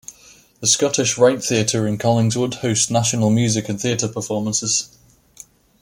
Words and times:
The 0.61 0.65
Scottish 0.65 1.15
Rite 1.19 1.43
Theater 1.43 1.85
in 1.85 1.99
Collingswood 1.99 2.55
hosts 2.55 2.89
national 2.89 3.29
music 3.29 3.69
and 3.69 3.79
theater 3.79 4.07
performances. 4.07 4.89